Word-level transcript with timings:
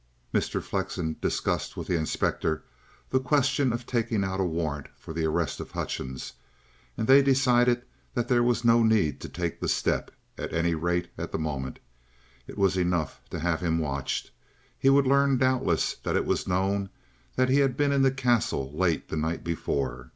Mr. 0.33 0.63
Flexen 0.63 1.15
discussed 1.21 1.77
with 1.77 1.85
the 1.85 1.95
inspector 1.95 2.63
the 3.11 3.19
question 3.19 3.71
of 3.71 3.85
taking 3.85 4.23
out 4.23 4.39
a 4.39 4.43
warrant 4.43 4.87
for 4.97 5.13
the 5.13 5.25
arrest 5.25 5.59
of 5.59 5.69
Hutchings, 5.69 6.33
and 6.97 7.05
they 7.07 7.21
decided 7.21 7.83
that 8.15 8.27
there 8.27 8.41
was 8.41 8.65
no 8.65 8.81
need 8.81 9.21
to 9.21 9.29
take 9.29 9.59
the 9.59 9.67
step 9.67 10.09
at 10.39 10.51
any 10.53 10.73
rate, 10.73 11.09
at 11.19 11.31
the 11.31 11.37
moment; 11.37 11.77
it 12.47 12.57
was 12.57 12.77
enough 12.77 13.21
to 13.29 13.37
have 13.41 13.59
him 13.61 13.77
watched. 13.77 14.31
He 14.75 14.89
would 14.89 15.05
learn 15.05 15.37
doubtless 15.37 15.93
that 16.01 16.15
it 16.15 16.25
was 16.25 16.47
known 16.47 16.89
that 17.35 17.49
he 17.49 17.59
had 17.59 17.77
been 17.77 17.91
in 17.91 18.01
the 18.01 18.09
Castle 18.09 18.71
late 18.73 19.07
the 19.09 19.17
night 19.17 19.43
before. 19.43 20.09